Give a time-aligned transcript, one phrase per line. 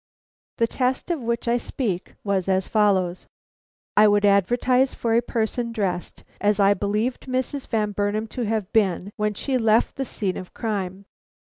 [0.57, 3.27] The test of which I speak was as follows:
[3.95, 7.67] I would advertise for a person dressed as I believed Mrs.
[7.67, 11.05] Van Burnam to have been when she left the scene of crime.